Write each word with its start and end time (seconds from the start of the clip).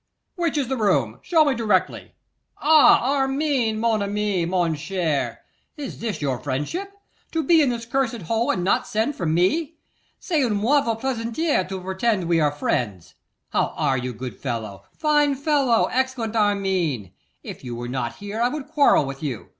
'Which 0.35 0.57
is 0.57 0.67
the 0.67 0.77
room? 0.77 1.19
Show 1.21 1.45
me 1.45 1.53
directly. 1.53 2.13
Ah! 2.57 3.17
Armine, 3.19 3.77
mon 3.79 4.01
ami! 4.01 4.47
mon 4.47 4.73
cher! 4.73 5.41
Is 5.77 5.99
this 5.99 6.23
your 6.23 6.39
friendship? 6.39 6.91
To 7.33 7.43
be 7.43 7.61
in 7.61 7.69
this 7.69 7.85
cursed 7.85 8.23
hole, 8.23 8.49
and 8.49 8.63
not 8.63 8.87
send 8.87 9.15
for 9.15 9.27
me! 9.27 9.75
C'est 10.19 10.41
une 10.41 10.55
mauvaise 10.55 10.99
plaisanterie 10.99 11.69
to 11.69 11.79
pretend 11.81 12.23
we 12.27 12.39
are 12.39 12.51
friends! 12.51 13.13
How 13.51 13.75
are 13.77 13.95
you, 13.99 14.11
good 14.11 14.35
fellow, 14.39 14.85
fine 14.91 15.35
fellow, 15.35 15.85
excellent 15.91 16.35
Armine? 16.35 17.11
If 17.43 17.63
you 17.63 17.75
were 17.75 17.87
not 17.87 18.15
here 18.15 18.41
I 18.41 18.49
would 18.49 18.65
quarrel 18.69 19.05
with 19.05 19.21
you. 19.21 19.49